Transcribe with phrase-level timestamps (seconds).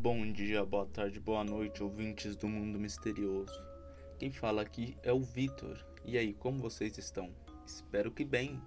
[0.00, 3.60] Bom dia, boa tarde, boa noite, ouvintes do mundo misterioso.
[4.16, 5.84] Quem fala aqui é o Vitor.
[6.04, 7.34] E aí, como vocês estão?
[7.66, 8.62] Espero que bem.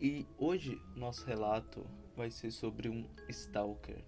[0.00, 1.84] E hoje nosso relato
[2.16, 4.02] vai ser sobre um stalker.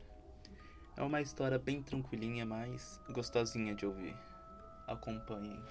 [0.97, 4.17] É uma história bem tranquilinha, mas gostosinha de ouvir.
[4.87, 5.63] Acompanhem.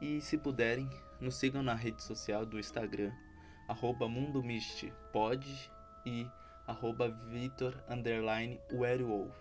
[0.00, 0.88] E se puderem,
[1.20, 3.12] nos sigam na rede social do Instagram,
[3.68, 5.70] arroba mundomistpod
[6.06, 6.26] e
[6.70, 9.34] arroba Vitor underline Werewolf.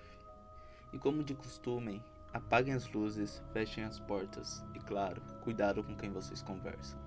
[0.91, 2.01] E como de costume,
[2.33, 6.99] apaguem as luzes, fechem as portas e, claro, cuidado com quem vocês conversam.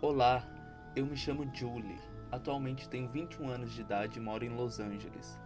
[0.00, 0.46] Olá,
[0.94, 1.98] eu me chamo Julie.
[2.30, 5.36] Atualmente tenho 21 anos de idade e moro em Los Angeles.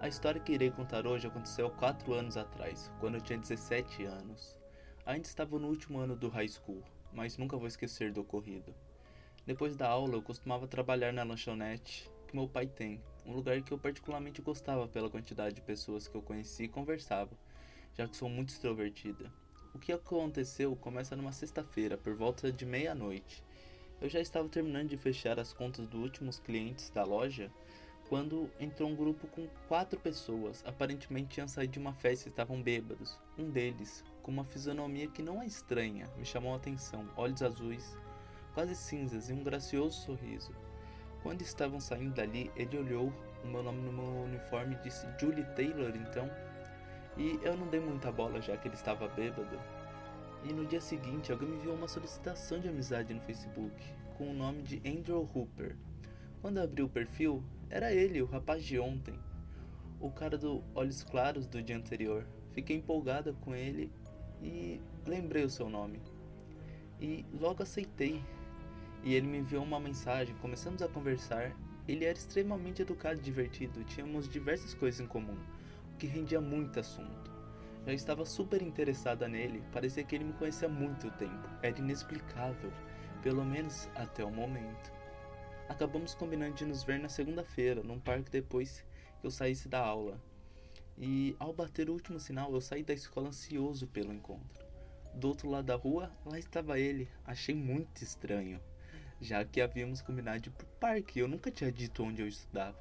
[0.00, 4.56] A história que irei contar hoje aconteceu 4 anos atrás, quando eu tinha 17 anos.
[5.04, 8.72] Ainda estava no último ano do high school, mas nunca vou esquecer do ocorrido.
[9.46, 13.72] Depois da aula, eu costumava trabalhar na lanchonete que meu pai tem, um lugar que
[13.72, 17.30] eu particularmente gostava pela quantidade de pessoas que eu conhecia e conversava,
[17.94, 19.32] já que sou muito extrovertida.
[19.72, 23.44] O que aconteceu começa numa sexta-feira, por volta de meia-noite.
[24.00, 27.48] Eu já estava terminando de fechar as contas dos últimos clientes da loja
[28.08, 30.64] quando entrou um grupo com quatro pessoas.
[30.66, 33.16] Aparentemente tinham saído de uma festa e estavam bêbados.
[33.38, 37.96] Um deles, com uma fisionomia que não é estranha, me chamou a atenção: olhos azuis,
[38.56, 40.50] quase cinzas e um gracioso sorriso.
[41.22, 43.12] Quando estavam saindo dali, ele olhou
[43.44, 46.30] o meu nome no meu uniforme e disse Julie Taylor, então.
[47.18, 49.60] E eu não dei muita bola já que ele estava bêbado.
[50.42, 53.74] E no dia seguinte, alguém me enviou uma solicitação de amizade no Facebook
[54.16, 55.76] com o nome de Andrew Hooper.
[56.40, 59.20] Quando abri o perfil, era ele, o rapaz de ontem,
[60.00, 62.26] o cara do olhos claros do dia anterior.
[62.52, 63.92] Fiquei empolgada com ele
[64.40, 66.00] e lembrei o seu nome.
[66.98, 68.24] E logo aceitei,
[69.02, 71.52] e ele me enviou uma mensagem, começamos a conversar.
[71.86, 75.38] Ele era extremamente educado e divertido, tínhamos diversas coisas em comum,
[75.92, 77.30] o que rendia muito assunto.
[77.86, 82.72] Já estava super interessada nele, parecia que ele me conhecia há muito tempo, era inexplicável,
[83.22, 84.92] pelo menos até o momento.
[85.68, 88.84] Acabamos combinando de nos ver na segunda-feira, num parque depois
[89.20, 90.20] que eu saísse da aula.
[90.98, 94.64] E ao bater o último sinal, eu saí da escola ansioso pelo encontro.
[95.14, 97.08] Do outro lado da rua, lá estava ele.
[97.24, 98.60] Achei muito estranho
[99.20, 101.18] já que havíamos combinado ir pro parque.
[101.18, 102.78] Eu nunca tinha dito onde eu estudava.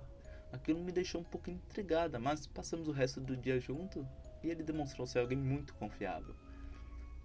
[0.51, 4.07] Aquilo me deixou um pouco intrigada, mas passamos o resto do dia junto
[4.43, 6.35] e ele demonstrou ser alguém muito confiável.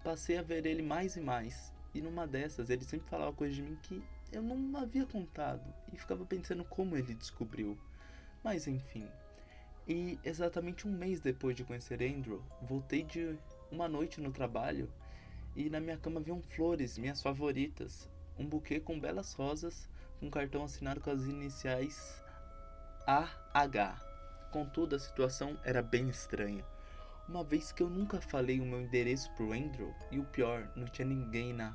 [0.03, 3.61] Passei a ver ele mais e mais, e numa dessas ele sempre falava coisas de
[3.61, 7.77] mim que eu não havia contado e ficava pensando como ele descobriu.
[8.43, 9.07] Mas enfim.
[9.87, 13.37] E exatamente um mês depois de conhecer Andrew, voltei de
[13.71, 14.91] uma noite no trabalho
[15.55, 18.09] e na minha cama haviam flores, minhas favoritas,
[18.41, 19.87] um buquê com belas rosas,
[20.21, 22.23] um cartão assinado com as iniciais
[23.05, 24.01] AH.
[24.51, 26.65] Contudo, a situação era bem estranha,
[27.27, 30.85] uma vez que eu nunca falei o meu endereço pro Andrew e o pior, não
[30.85, 31.73] tinha ninguém na,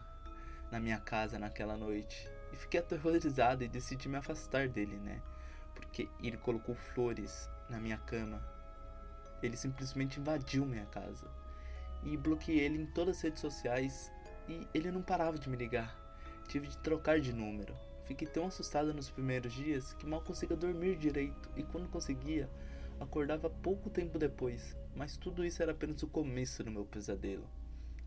[0.70, 2.28] na minha casa naquela noite.
[2.52, 5.22] E fiquei aterrorizado e decidi me afastar dele, né?
[5.74, 8.42] Porque ele colocou flores na minha cama.
[9.42, 11.26] Ele simplesmente invadiu minha casa.
[12.02, 14.12] E bloqueei ele em todas as redes sociais
[14.48, 16.05] e ele não parava de me ligar.
[16.46, 17.74] Tive de trocar de número.
[18.04, 22.48] Fiquei tão assustada nos primeiros dias que mal conseguia dormir direito e quando conseguia,
[23.00, 24.76] acordava pouco tempo depois.
[24.94, 27.46] Mas tudo isso era apenas o começo do meu pesadelo.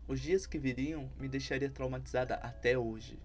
[0.08, 3.18] Os dias que viriam me deixaria traumatizada até hoje.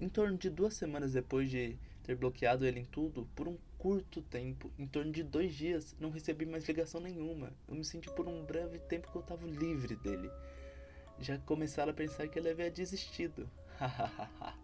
[0.00, 4.22] Em torno de duas semanas depois de ter bloqueado ele em tudo, por um curto
[4.22, 7.52] tempo, em torno de dois dias, não recebi mais ligação nenhuma.
[7.68, 10.30] Eu me senti por um breve tempo que eu estava livre dele.
[11.20, 13.48] Já começaram a pensar que ele havia desistido.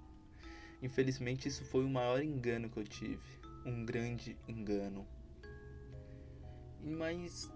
[0.83, 3.41] Infelizmente, isso foi o maior engano que eu tive.
[3.65, 5.07] Um grande engano.
[6.83, 7.49] Mas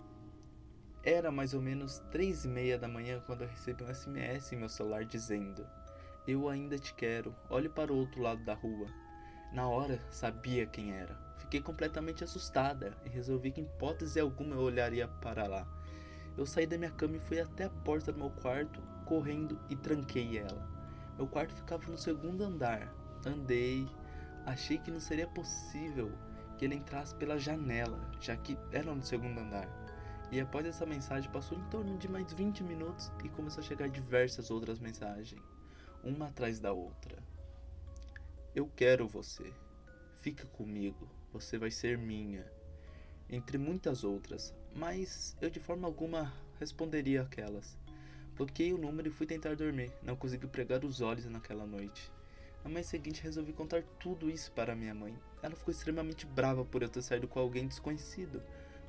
[1.02, 4.56] era mais ou menos três e meia da manhã quando eu recebi um SMS em
[4.56, 5.66] meu celular dizendo:
[6.26, 8.88] Eu ainda te quero, olhe para o outro lado da rua.
[9.52, 11.16] Na hora sabia quem era.
[11.38, 15.66] Fiquei completamente assustada e resolvi que, em hipótese alguma, eu olharia para lá.
[16.36, 19.76] Eu saí da minha cama e fui até a porta do meu quarto, correndo e
[19.76, 20.75] tranquei ela.
[21.16, 22.92] Meu quarto ficava no segundo andar.
[23.24, 23.88] Andei,
[24.44, 26.12] achei que não seria possível
[26.58, 29.68] que ele entrasse pela janela, já que era no segundo andar.
[30.30, 33.88] E após essa mensagem passou em torno de mais 20 minutos e começou a chegar
[33.88, 35.40] diversas outras mensagens,
[36.02, 37.22] uma atrás da outra.
[38.54, 39.52] Eu quero você.
[40.16, 41.08] Fica comigo.
[41.32, 42.44] Você vai ser minha.
[43.28, 47.76] Entre muitas outras, mas eu de forma alguma responderia aquelas.
[48.36, 49.90] Bloqueei o número e fui tentar dormir.
[50.02, 52.12] Não consegui pregar os olhos naquela noite.
[52.62, 55.18] Na manhã seguinte resolvi contar tudo isso para minha mãe.
[55.42, 58.42] Ela ficou extremamente brava por eu ter saído com alguém desconhecido,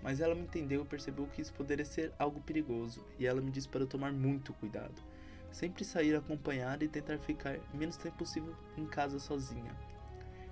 [0.04, 3.50] mas ela me entendeu e percebeu que isso poderia ser algo perigoso, e ela me
[3.50, 5.02] disse para eu tomar muito cuidado.
[5.50, 9.74] Sempre sair acompanhada e tentar ficar menos tempo possível em casa sozinha.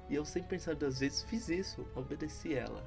[0.09, 2.81] E eu, sem pensar duas vezes, fiz isso, obedeci ela.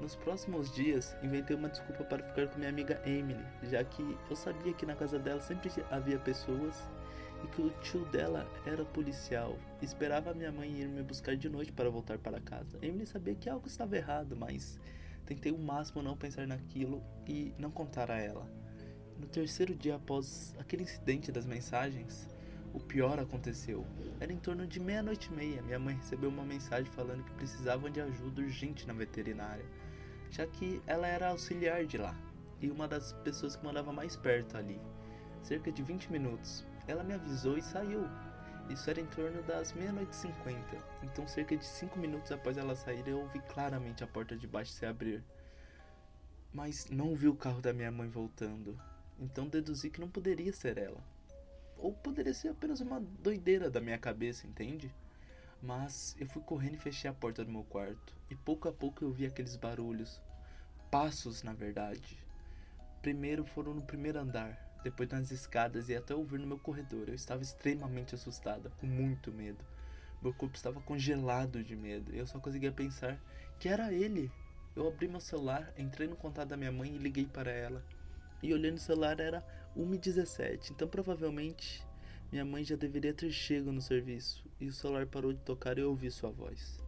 [0.00, 4.36] Nos próximos dias, inventei uma desculpa para ficar com minha amiga Emily, já que eu
[4.36, 6.88] sabia que na casa dela sempre havia pessoas
[7.42, 9.58] e que o tio dela era policial.
[9.82, 12.78] Esperava minha mãe ir me buscar de noite para voltar para casa.
[12.80, 14.78] Emily sabia que algo estava errado, mas
[15.26, 18.48] tentei o máximo não pensar naquilo e não contar a ela.
[19.18, 22.28] No terceiro dia após aquele incidente das mensagens,
[22.72, 23.84] o pior aconteceu.
[24.20, 25.62] Era em torno de meia-noite e meia.
[25.62, 29.64] Minha mãe recebeu uma mensagem falando que precisavam de ajuda urgente na veterinária,
[30.30, 32.14] já que ela era auxiliar de lá
[32.60, 34.80] e uma das pessoas que morava mais perto ali.
[35.42, 36.64] Cerca de 20 minutos.
[36.86, 38.04] Ela me avisou e saiu.
[38.68, 40.76] Isso era em torno das meia-noite cinquenta.
[41.02, 44.72] Então, cerca de cinco minutos após ela sair, eu ouvi claramente a porta de baixo
[44.72, 45.22] se abrir.
[46.52, 48.78] Mas não vi o carro da minha mãe voltando.
[49.18, 51.02] Então deduzi que não poderia ser ela.
[51.76, 54.92] Ou poderia ser apenas uma doideira da minha cabeça, entende?
[55.62, 58.14] Mas eu fui correndo e fechei a porta do meu quarto.
[58.30, 60.20] E pouco a pouco eu vi aqueles barulhos.
[60.90, 62.18] Passos, na verdade.
[63.02, 67.08] Primeiro foram no primeiro andar depois nas escadas e até ouvir no meu corredor.
[67.08, 69.64] Eu estava extremamente assustada, com muito medo.
[70.22, 73.20] Meu corpo estava congelado de medo eu só conseguia pensar
[73.58, 74.30] que era ele.
[74.74, 77.84] Eu abri meu celular, entrei no contato da minha mãe e liguei para ela.
[78.42, 79.44] E olhando o celular era
[79.76, 81.84] 1h17, então provavelmente
[82.30, 84.44] minha mãe já deveria ter chego no serviço.
[84.60, 86.78] E o celular parou de tocar e eu ouvi sua voz.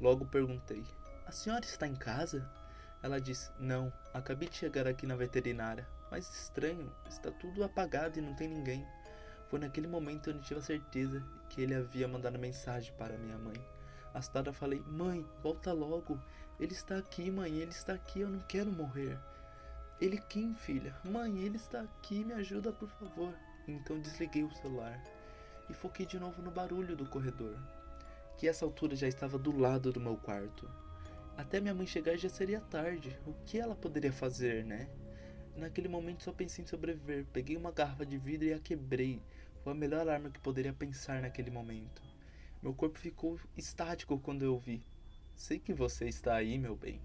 [0.00, 0.84] Logo perguntei:
[1.26, 2.48] A senhora está em casa?
[3.02, 5.86] Ela disse: Não, acabei de chegar aqui na veterinária.
[6.10, 8.86] Mas estranho, está tudo apagado e não tem ninguém.
[9.48, 13.60] Foi naquele momento onde tive a certeza que ele havia mandado mensagem para minha mãe.
[14.12, 16.20] Assustada falei: Mãe, volta logo.
[16.60, 19.18] Ele está aqui, mãe, ele está aqui, eu não quero morrer.
[20.00, 20.94] Ele quem, filha?
[21.04, 23.34] Mãe, ele está aqui, me ajuda, por favor.
[23.66, 25.02] Então desliguei o celular
[25.70, 27.58] e foquei de novo no barulho do corredor,
[28.36, 30.68] que essa altura já estava do lado do meu quarto.
[31.36, 33.18] Até minha mãe chegar já seria tarde.
[33.26, 34.88] O que ela poderia fazer, né?
[35.56, 37.26] Naquele momento só pensei em sobreviver.
[37.32, 39.20] Peguei uma garrafa de vidro e a quebrei.
[39.62, 42.02] Foi a melhor arma que poderia pensar naquele momento.
[42.62, 44.84] Meu corpo ficou estático quando eu vi.
[45.34, 47.00] Sei que você está aí, meu bem.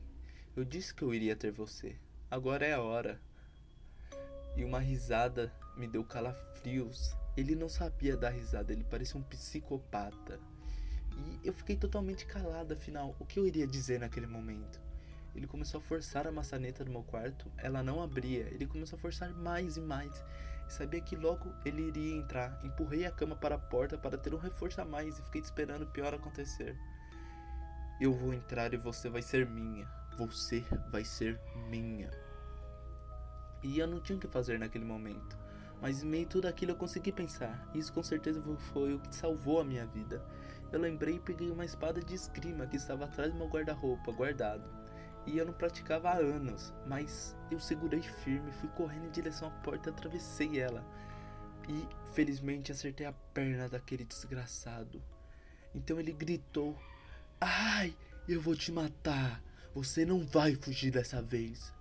[0.56, 1.96] Eu disse que eu iria ter você.
[2.30, 3.20] Agora é a hora.
[4.56, 7.16] E uma risada me deu calafrios.
[7.38, 10.40] Ele não sabia dar risada, ele parecia um psicopata.
[11.16, 14.80] E eu fiquei totalmente calada, afinal, o que eu iria dizer naquele momento?
[15.36, 18.48] Ele começou a forçar a maçaneta do meu quarto, ela não abria.
[18.52, 20.24] Ele começou a forçar mais e mais.
[20.68, 22.60] Sabia que logo ele iria entrar.
[22.64, 25.84] Empurrei a cama para a porta para ter um reforço a mais e fiquei esperando
[25.84, 26.78] o pior acontecer.
[28.00, 29.88] Eu vou entrar e você vai ser minha.
[30.18, 31.40] Você vai ser
[31.70, 32.10] minha.
[33.64, 35.38] E eu não tinha o que fazer naquele momento.
[35.82, 37.70] Mas em meio a tudo aquilo eu consegui pensar.
[37.74, 38.42] Isso com certeza
[38.74, 40.24] foi o que salvou a minha vida.
[40.72, 44.70] Eu lembrei e peguei uma espada de esgrima que estava atrás do meu guarda-roupa, guardado
[45.26, 49.52] e eu não praticava há anos, mas eu segurei firme, fui correndo em direção à
[49.52, 50.84] porta e atravessei ela.
[51.68, 55.02] E felizmente acertei a perna daquele desgraçado.
[55.74, 56.76] Então ele gritou:
[57.40, 57.96] Ai,
[58.28, 59.44] eu vou te matar!
[59.76, 61.72] Você não vai fugir dessa vez!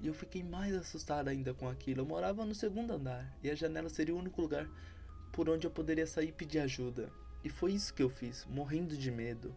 [0.00, 2.00] E eu fiquei mais assustado ainda com aquilo.
[2.00, 4.68] Eu morava no segundo andar e a janela seria o único lugar
[5.32, 7.10] por onde eu poderia sair e pedir ajuda.
[7.44, 9.54] E foi isso que eu fiz, morrendo de medo.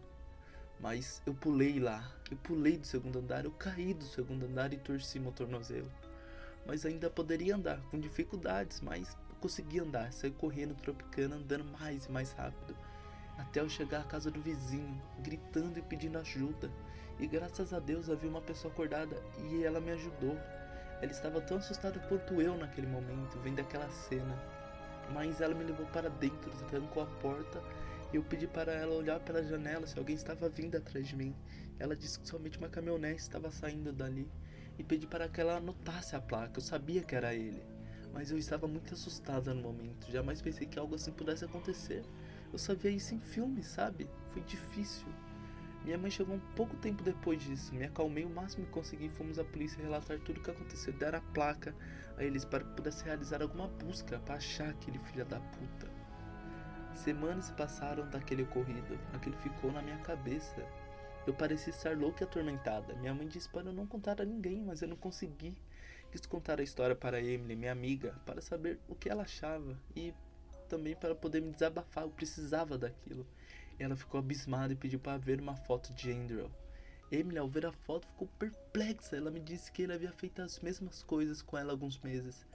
[0.78, 4.78] Mas eu pulei lá, eu pulei do segundo andar, eu caí do segundo andar e
[4.78, 5.90] torci meu tornozelo.
[6.66, 12.06] Mas ainda poderia andar, com dificuldades, mas eu consegui andar, saí correndo, tropicando, andando mais
[12.06, 12.76] e mais rápido.
[13.36, 16.70] Até eu chegar à casa do vizinho, gritando e pedindo ajuda.
[17.20, 20.36] E graças a Deus havia uma pessoa acordada e ela me ajudou.
[21.02, 24.36] Ela estava tão assustada quanto eu naquele momento, vendo aquela cena.
[25.12, 27.62] Mas ela me levou para dentro, trancou a porta
[28.12, 31.34] eu pedi para ela olhar pela janela se alguém estava vindo atrás de mim.
[31.78, 34.28] Ela disse que somente uma caminhonete estava saindo dali
[34.76, 36.58] e pedi para que ela anotasse a placa.
[36.58, 37.62] Eu sabia que era ele,
[38.12, 40.10] mas eu estava muito assustada no momento.
[40.10, 42.04] Jamais pensei que algo assim pudesse acontecer.
[42.52, 44.10] Eu só via isso em filmes, sabe?
[44.32, 45.06] Foi difícil.
[45.84, 47.74] Minha mãe chegou um pouco tempo depois disso.
[47.74, 49.08] Me acalmei o máximo que consegui.
[49.08, 50.92] Fomos à polícia relatar tudo o que aconteceu.
[50.92, 51.74] Deram a placa
[52.16, 55.88] a eles para que pudesse realizar alguma busca para achar aquele filho da puta.
[56.94, 60.66] Semanas se passaram daquele ocorrido, aquilo ficou na minha cabeça.
[61.26, 62.94] Eu parecia estar louca e atormentada.
[62.96, 65.56] Minha mãe disse para eu não contar a ninguém, mas eu não consegui.
[66.10, 69.78] Quis contar a história para Emily, minha amiga, para saber o que ela achava.
[69.94, 70.12] E
[70.68, 73.26] também para poder me desabafar, eu precisava daquilo.
[73.82, 76.50] Ela ficou abismada e pediu para ver uma foto de Andrew.
[77.10, 79.16] Emily, ao ver a foto, ficou perplexa.
[79.16, 82.46] Ela me disse que ele havia feito as mesmas coisas com ela há alguns meses.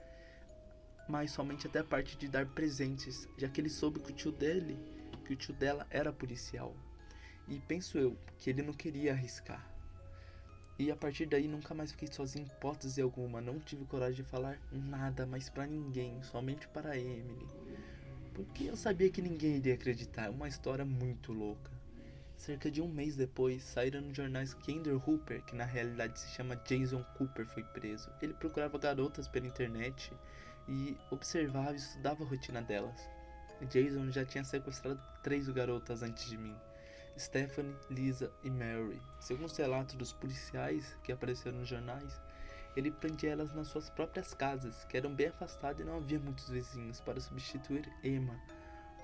[1.08, 4.30] Mas somente até a parte de dar presentes, já que ele soube que o tio
[4.30, 4.78] dele,
[5.24, 6.72] que o tio dela era policial.
[7.48, 9.68] E penso eu que ele não queria arriscar.
[10.78, 13.40] E a partir daí nunca mais fiquei sozinho em hipótese alguma.
[13.40, 17.46] Não tive coragem de falar nada mais para ninguém, somente para Emily.
[18.36, 20.28] Porque eu sabia que ninguém iria acreditar.
[20.28, 21.70] Uma história muito louca.
[22.36, 26.28] Cerca de um mês depois, saíram nos jornais que Andrew Hooper, que na realidade se
[26.34, 28.10] chama Jason Cooper, foi preso.
[28.20, 30.12] Ele procurava garotas pela internet
[30.68, 33.08] e observava e estudava a rotina delas.
[33.70, 36.54] Jason já tinha sequestrado três garotas antes de mim.
[37.18, 39.00] Stephanie, Lisa e Mary.
[39.18, 42.20] Segundo os relatos dos policiais que apareceram nos jornais,
[42.76, 46.48] ele prendia elas nas suas próprias casas, que eram bem afastadas e não havia muitos
[46.48, 48.38] vizinhos, para substituir Emma,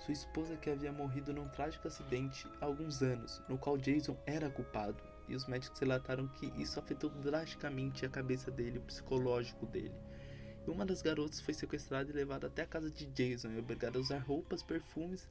[0.05, 4.51] sua esposa que havia morrido num trágico acidente há alguns anos, no qual Jason era
[4.51, 9.95] culpado, e os médicos relataram que isso afetou drasticamente a cabeça dele, o psicológico dele.
[10.67, 13.99] E uma das garotas foi sequestrada e levada até a casa de Jason e obrigada
[13.99, 15.29] a usar roupas, perfumes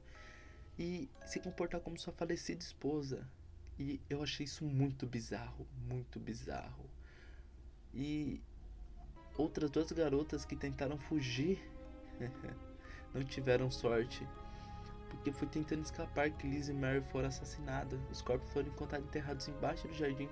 [0.78, 3.26] e se comportar como sua falecida esposa.
[3.78, 6.88] E eu achei isso muito bizarro, muito bizarro.
[7.94, 8.40] E
[9.36, 11.58] outras duas garotas que tentaram fugir
[13.14, 14.26] não tiveram sorte.
[15.10, 18.00] Porque foi tentando escapar que Liz e Mary foram assassinadas.
[18.10, 20.28] Os corpos foram encontrados enterrados embaixo do jardim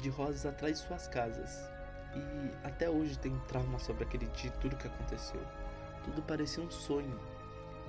[0.00, 1.50] de rosas atrás de suas casas.
[2.14, 5.40] E até hoje tem trauma sobre aquele dia tudo que aconteceu.
[6.04, 7.18] Tudo parecia um sonho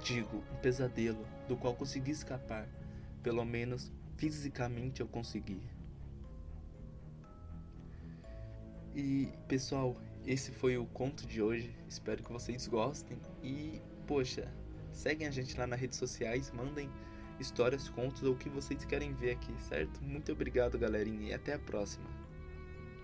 [0.02, 2.68] digo, um pesadelo do qual consegui escapar.
[3.24, 5.62] Pelo menos fisicamente eu consegui.
[8.96, 9.96] E pessoal,
[10.26, 11.74] esse foi o conto de hoje.
[11.88, 13.18] Espero que vocês gostem.
[13.42, 14.52] E, poxa,
[14.92, 16.90] seguem a gente lá nas redes sociais, mandem
[17.40, 20.04] histórias, contos ou o que vocês querem ver aqui, certo?
[20.04, 22.21] Muito obrigado, galerinha, e até a próxima.